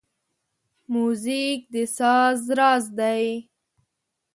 [0.93, 3.23] موزیک د ساز راز دی.